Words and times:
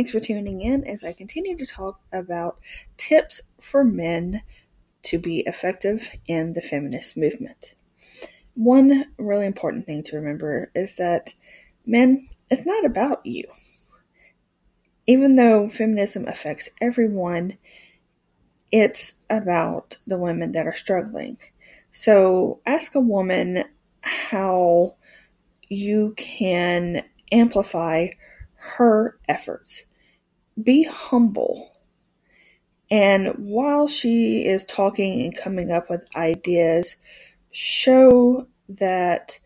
Thanks 0.00 0.12
for 0.12 0.20
tuning 0.20 0.62
in 0.62 0.86
as 0.86 1.04
I 1.04 1.12
continue 1.12 1.58
to 1.58 1.66
talk 1.66 2.00
about 2.10 2.58
tips 2.96 3.42
for 3.60 3.84
men 3.84 4.40
to 5.02 5.18
be 5.18 5.40
effective 5.40 6.08
in 6.26 6.54
the 6.54 6.62
feminist 6.62 7.18
movement. 7.18 7.74
One 8.54 9.12
really 9.18 9.44
important 9.44 9.86
thing 9.86 10.02
to 10.04 10.16
remember 10.16 10.70
is 10.74 10.96
that 10.96 11.34
men, 11.84 12.30
it's 12.50 12.64
not 12.64 12.86
about 12.86 13.26
you. 13.26 13.44
Even 15.06 15.36
though 15.36 15.68
feminism 15.68 16.26
affects 16.26 16.70
everyone, 16.80 17.58
it's 18.72 19.16
about 19.28 19.98
the 20.06 20.16
women 20.16 20.52
that 20.52 20.66
are 20.66 20.74
struggling. 20.74 21.36
So 21.92 22.62
ask 22.64 22.94
a 22.94 23.00
woman 23.00 23.64
how 24.00 24.94
you 25.68 26.14
can 26.16 27.04
amplify 27.30 28.08
her 28.54 29.18
efforts. 29.28 29.84
Be 30.62 30.84
humble. 30.84 31.72
And 32.90 33.28
while 33.36 33.86
she 33.86 34.44
is 34.44 34.64
talking 34.64 35.22
and 35.22 35.36
coming 35.36 35.70
up 35.70 35.88
with 35.88 36.08
ideas, 36.16 36.96
show 37.50 38.46
that 38.68 39.38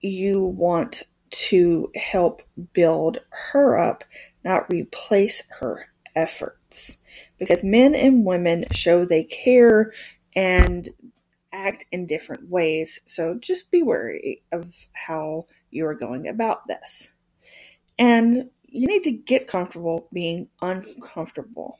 you 0.00 0.42
want 0.42 1.02
to 1.30 1.90
help 1.96 2.42
build 2.72 3.18
her 3.30 3.76
up, 3.76 4.04
not 4.44 4.70
replace 4.72 5.42
her 5.58 5.86
efforts. 6.14 6.98
Because 7.38 7.64
men 7.64 7.94
and 7.94 8.24
women 8.24 8.66
show 8.72 9.04
they 9.04 9.24
care 9.24 9.92
and 10.36 10.90
act 11.52 11.86
in 11.90 12.06
different 12.06 12.48
ways. 12.48 13.00
So 13.06 13.34
just 13.34 13.70
be 13.70 13.82
wary 13.82 14.42
of 14.52 14.74
how 14.92 15.46
you 15.70 15.86
are 15.86 15.94
going 15.94 16.28
about 16.28 16.66
this. 16.68 17.12
And 17.98 18.50
you 18.74 18.88
need 18.88 19.04
to 19.04 19.12
get 19.12 19.46
comfortable 19.46 20.08
being 20.12 20.48
uncomfortable 20.60 21.78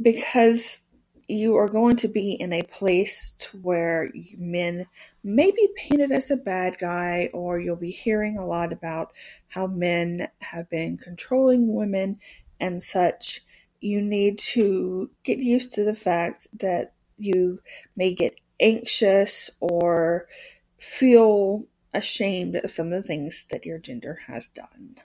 because 0.00 0.80
you 1.28 1.56
are 1.56 1.68
going 1.68 1.96
to 1.96 2.08
be 2.08 2.32
in 2.32 2.52
a 2.52 2.62
place 2.62 3.34
where 3.62 4.12
men 4.36 4.86
may 5.24 5.50
be 5.50 5.68
painted 5.74 6.12
as 6.12 6.30
a 6.30 6.36
bad 6.36 6.76
guy 6.78 7.30
or 7.32 7.58
you'll 7.58 7.74
be 7.74 7.90
hearing 7.90 8.36
a 8.36 8.46
lot 8.46 8.70
about 8.70 9.12
how 9.48 9.66
men 9.66 10.28
have 10.40 10.68
been 10.68 10.98
controlling 10.98 11.74
women 11.74 12.18
and 12.60 12.82
such 12.82 13.42
you 13.80 14.02
need 14.02 14.38
to 14.38 15.10
get 15.24 15.38
used 15.38 15.72
to 15.72 15.84
the 15.84 15.94
fact 15.94 16.46
that 16.52 16.92
you 17.16 17.60
may 17.96 18.12
get 18.12 18.38
anxious 18.60 19.50
or 19.58 20.28
feel 20.78 21.64
ashamed 21.94 22.56
of 22.56 22.70
some 22.70 22.92
of 22.92 23.02
the 23.02 23.06
things 23.08 23.46
that 23.50 23.64
your 23.64 23.78
gender 23.78 24.20
has 24.26 24.48
done. 24.48 24.96